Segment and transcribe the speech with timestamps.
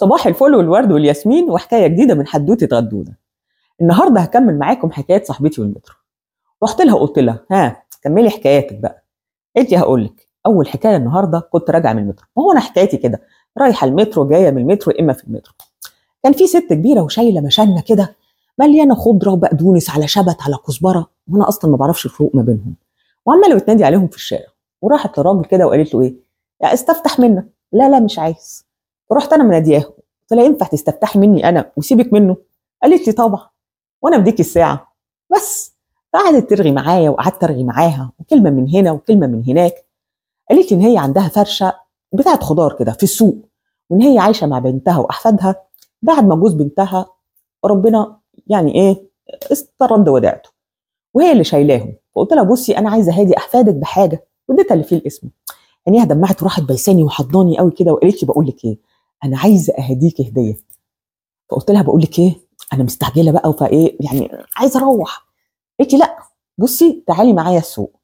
[0.00, 3.18] صباح الفل والورد والياسمين وحكاية جديدة من حدوتة غدودة.
[3.80, 5.94] النهارده هكمل معاكم حكايات صاحبتي والمترو.
[6.62, 9.04] رحت لها قلت لها ها كملي حكاياتك بقى.
[9.56, 12.26] قالت لي هقول لك أول حكاية النهارده كنت راجعة من المترو.
[12.36, 13.20] وهو أنا حكايتي كده
[13.58, 15.52] رايحة المترو جاية من المترو إما في المترو.
[16.22, 18.16] كان في ست كبيرة وشايلة مشانه كده
[18.58, 22.74] مليانة خضرة وبقدونس على شبت على كزبرة وأنا أصلا ما بعرفش الفروق ما بينهم.
[23.26, 24.46] وعمالة بتنادي عليهم في الشارع.
[24.82, 26.14] وراحت لراجل كده وقالت له إيه؟
[26.62, 27.46] يا استفتح منك.
[27.72, 28.69] لا لا مش عايز.
[29.10, 29.80] فرحت أنا منادياه.
[29.80, 32.36] قلت لها ينفع تستفتحي مني أنا وسيبك منه؟
[32.82, 33.48] قالت لي طبعا
[34.02, 34.92] وأنا بديك الساعة.
[35.36, 35.76] بس
[36.12, 39.86] فقعدت ترغي معايا وقعدت ارغي معاها وكلمة من هنا وكلمة من هناك.
[40.50, 41.74] قالت لي إن هي عندها فرشة
[42.12, 43.48] بتاعه خضار كده في السوق
[43.90, 45.54] وإن هي عايشة مع بنتها وأحفادها.
[46.02, 47.06] بعد ما جوز بنتها
[47.64, 49.10] ربنا يعني إيه
[49.52, 50.50] استرد وداعته.
[51.14, 51.96] وهي اللي شايلاهم.
[52.14, 54.26] فقلت لها بصي أنا عايزة هادي أحفادك بحاجة.
[54.48, 55.28] واديتها اللي فيه الاسم.
[55.86, 58.78] عينيها دمعت وراحت بيساني وحضناني قوي كده وقالت لي بقول لك إيه
[59.24, 60.56] أنا عايزة أهديك هدية.
[61.50, 62.34] فقلت لها بقول لك إيه
[62.72, 65.26] أنا مستعجلة بقى فايه يعني عايزة أروح.
[65.78, 66.18] قالت لي لأ
[66.58, 67.96] بصي تعالي معايا السوق.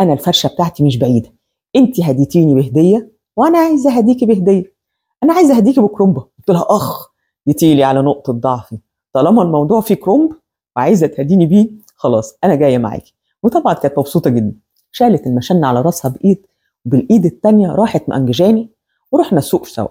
[0.00, 1.32] أنا الفرشة بتاعتي مش بعيدة.
[1.76, 4.74] انت هديتيني بهدية وأنا عايزة اهديكي بهدية.
[5.22, 6.20] أنا عايزة اهديكي بكرومبة.
[6.20, 7.10] قلت لها أخ
[7.48, 8.78] جيتيلي على نقطة ضعفي.
[9.12, 10.32] طالما الموضوع فيه كرومب
[10.76, 14.54] وعايزة تهديني بيه خلاص أنا جاية معاكي وطبعا كانت مبسوطة جدا.
[14.92, 16.46] شالت المشنة على راسها بإيد
[16.86, 18.70] وبالإيد التانية راحت مأنججاني
[19.12, 19.88] ورحنا السوق سوا.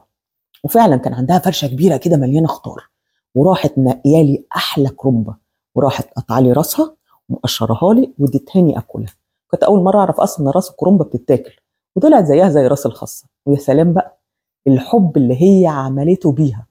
[0.63, 2.89] وفعلا كان عندها فرشة كبيرة كده مليانة خضار
[3.35, 5.35] وراحت منقيالي أحلى كرومبه
[5.75, 6.95] وراحت قطع لي راسها
[7.29, 9.13] ومقشرها لي واديتهاني أكلها.
[9.47, 11.51] كنت أول مرة أعرف أصلا إن راس الكرومبه بتتاكل.
[11.95, 14.19] وطلعت زيها زي راس الخاصه ويا سلام بقى
[14.67, 16.67] الحب اللي هي عملته بيها.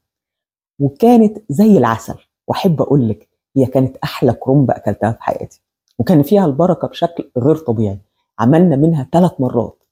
[0.79, 2.15] وكانت زي العسل.
[2.49, 5.63] وأحب أقول لك هي كانت أحلى كرومبه أكلتها في حياتي.
[5.99, 7.99] وكان فيها البركة بشكل غير طبيعي.
[8.39, 9.83] عملنا منها ثلاث مرات.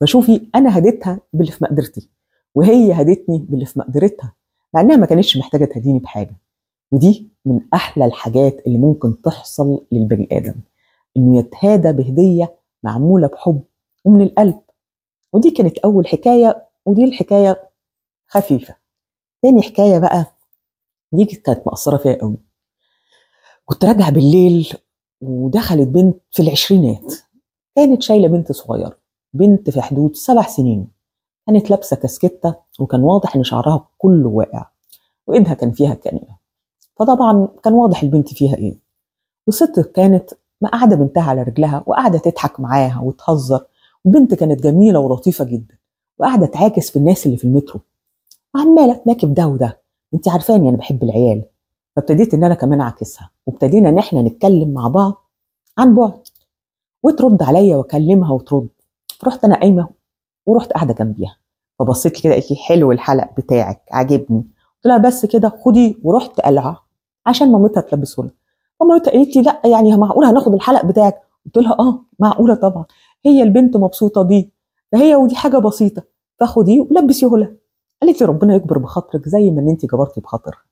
[0.00, 2.08] فشوفي أنا هديتها باللي في مقدرتي
[2.54, 4.32] وهي هدتني باللي في مقدرتها
[4.74, 6.36] مع إنها ما كانتش محتاجة تهديني بحاجة.
[6.92, 10.54] ودي من أحلى الحاجات اللي ممكن تحصل للبني آدم
[11.16, 13.62] إنه يتهادى بهدية معمولة بحب
[14.04, 14.60] ومن القلب.
[15.32, 17.70] ودي كانت أول حكاية ودي الحكاية
[18.28, 18.76] خفيفة.
[19.42, 20.26] تاني حكاية بقى
[21.12, 22.36] دي كانت مأثرة فيا قوي.
[23.64, 24.72] كنت راجعة بالليل
[25.20, 27.14] ودخلت بنت في العشرينات.
[27.76, 28.98] كانت شايلة بنت صغيرة
[29.32, 30.93] بنت في حدود سبع سنين.
[31.46, 34.66] كانت لابسة كاسكته وكان واضح إن شعرها كله واقع
[35.26, 36.38] وإيدها كان فيها كانيه
[36.96, 38.78] فطبعا كان واضح البنت فيها إيه.
[39.46, 40.30] والست كانت
[40.62, 43.64] مقعده بنتها على رجلها وقاعدة تضحك معاها وتهزر
[44.04, 45.74] وبنت كانت جميلة ولطيفة جدا
[46.18, 47.80] وقاعدة تعاكس في الناس اللي في المترو.
[48.54, 49.80] وعمالة تناكب ده وده
[50.14, 51.44] انت عارفاني أنا بحب العيال.
[51.96, 55.14] فابتديت إن أنا كمان اعكسها وابتدينا إن إحنا نتكلم مع بعض
[55.78, 56.20] عن بعد.
[57.02, 58.68] وترد عليا وأكلمها وترد.
[59.24, 59.88] رحت أنا قايمة
[60.46, 61.36] ورحت قاعدة جنبيها.
[61.78, 64.38] فبصيت كده قالت لي حلو الحلق بتاعك عاجبني.
[64.76, 66.84] قلت لها بس كده خدي ورحت قلعه
[67.26, 68.32] عشان مامتها تلبسه لها.
[68.80, 72.84] فمامتها قالت لي لا يعني معقولة هناخد الحلق بتاعك؟ قلت لها آه معقولة طبعا.
[73.26, 74.50] هي البنت مبسوطة بيه.
[74.92, 76.02] فهي ودي حاجة بسيطة
[76.40, 77.52] فخديه ولبسيه لها.
[78.02, 80.62] قالت لي ربنا يكبر بخاطرك زي ما ان انت جبرتي بخاطرها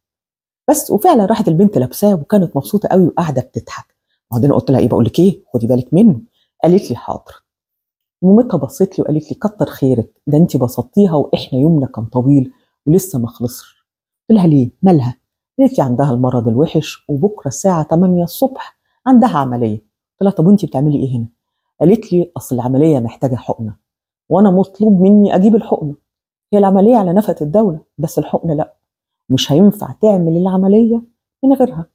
[0.70, 3.86] بس وفعلا راحت البنت لابساه وكانت مبسوطة قوي وقاعدة بتضحك.
[4.30, 6.20] وبعدين قلت لها إيه بقول لك إيه خدي بالك منه.
[6.62, 7.41] قالت لي حاضر.
[8.22, 12.52] مامتها بصت لي وقالت لي كتر خيرك ده انت بسطتيها وإحنا يومنا كان طويل
[12.86, 13.86] ولسه ما خلصش.
[14.30, 15.16] قلت لها ليه؟ مالها؟
[15.58, 19.76] قالت لي عندها المرض الوحش وبكرة الساعة 8 الصبح عندها عملية.
[19.78, 21.26] قلت لها طب وانت بتعملي إيه هنا؟
[21.80, 23.76] قالت لي أصل العملية محتاجة حقنة
[24.28, 25.94] وأنا مطلوب مني أجيب الحقنة.
[26.52, 28.74] هي العملية على نفقة الدولة بس الحقنة لأ.
[29.28, 31.02] مش هينفع تعمل العملية
[31.44, 31.86] من غيرها.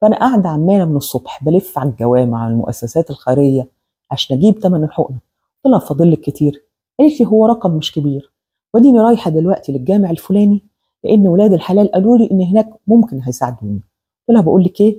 [0.00, 3.68] فأنا قاعدة عمالة من الصبح بلف على الجوامع المؤسسات الخيرية
[4.10, 5.25] عشان أجيب ثمن الحقنة.
[5.66, 6.64] قلت لها فاضل لك كتير.
[6.98, 8.32] قالت لي هو رقم مش كبير.
[8.74, 10.64] واديني رايحة دلوقتي للجامع الفلاني
[11.04, 13.80] لأن ولاد الحلال قالوا لي إن هناك ممكن هيساعدوني.
[14.28, 14.98] قلت لها بقول لك إيه؟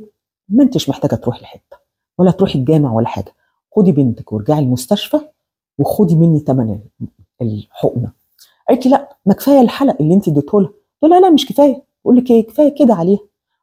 [0.49, 1.77] ما أنتش محتاجة تروحي لحتة
[2.17, 3.33] ولا تروحي الجامع ولا حاجة.
[3.75, 5.19] خدي بنتك وارجعي المستشفى
[5.77, 6.79] وخدي مني ثمن
[7.41, 8.11] الحقنة.
[8.69, 10.69] قالت لي لا ما كفاية الحلق اللي انت اديته لها
[11.01, 11.83] قلت لها لا مش كفاية.
[12.05, 13.19] بقول لك إيه؟ كفاية كده عليها.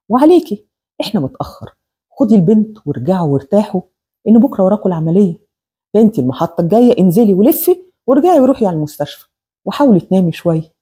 [0.08, 0.64] وعليكي.
[1.00, 1.75] إحنا متأخر.
[2.11, 3.81] خدي البنت وارجعوا وارتاحوا.
[4.29, 5.44] إن بكرة وراكوا العملية.
[6.00, 7.76] انت المحطة الجاية انزلي ولفي
[8.06, 9.26] وارجعي وروحي على المستشفى.
[9.64, 10.73] وحاولي تنامي شوية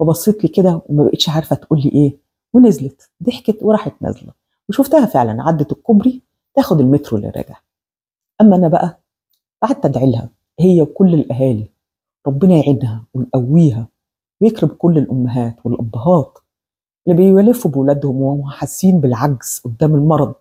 [0.00, 2.16] فبصيت لي كده وما بقتش عارفة تقول لي إيه.
[2.52, 3.10] ونزلت.
[3.22, 4.32] ضحكت وراحت نازلة.
[4.68, 6.22] وشفتها فعلا عدت الكوبري
[6.54, 7.56] تاخد المترو اللي راجع
[8.40, 9.00] أما أنا بقى
[9.62, 10.28] قعدت أدعي لها.
[10.60, 11.68] هي وكل الأهالي.
[12.26, 13.88] ربنا يعينها ويقويها.
[14.40, 16.38] ويكرم كل الأمهات والأبهات
[17.08, 20.34] اللي بيلفوا بولادهم وهم حاسين بالعجز قدام المرض.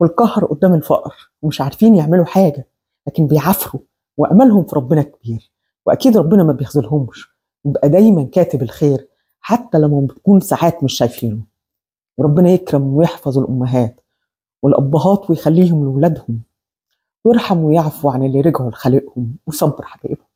[0.00, 1.30] والقهر قدام الفقر.
[1.42, 2.68] ومش عارفين يعملوا حاجة.
[3.06, 3.82] لكن بيعافروا
[4.16, 5.52] وأملهم في ربنا كبير.
[5.86, 7.28] وأكيد ربنا ما بيخذلهمش.
[7.64, 9.08] يبقى دايما كاتب الخير
[9.40, 11.42] حتى لما بتكون ساعات مش شايفينه.
[12.18, 14.00] وربنا يكرم ويحفظ الأمهات
[14.62, 16.40] والأبهات ويخليهم لولادهم.
[17.24, 20.26] ويرحم ويعفو عن اللي رجعوا لخالقهم وصبر حبايبهم